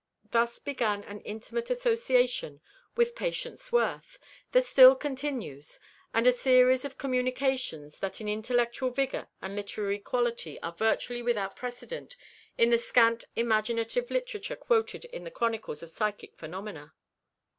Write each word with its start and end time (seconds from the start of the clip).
Thus 0.31 0.57
began 0.57 1.03
an 1.03 1.19
intimate 1.21 1.69
association 1.69 2.59
with 2.95 3.13
"Patience 3.13 3.71
Worth" 3.71 4.17
that 4.51 4.65
still 4.65 4.95
continues, 4.95 5.79
and 6.11 6.25
a 6.25 6.31
series 6.31 6.83
of 6.83 6.97
communications 6.97 7.99
that 7.99 8.19
in 8.19 8.27
intellectual 8.27 8.89
vigor 8.89 9.27
and 9.43 9.55
literary 9.55 9.99
quality 9.99 10.59
are 10.63 10.73
virtually 10.73 11.21
without 11.21 11.55
precedent 11.55 12.17
in 12.57 12.71
the 12.71 12.79
scant 12.79 13.25
imaginative 13.35 14.09
literature 14.09 14.55
quoted 14.55 15.05
in 15.05 15.23
the 15.23 15.29
chronicles 15.29 15.83
of 15.83 15.91
psychic 15.91 16.35
phenomena. 16.35 16.95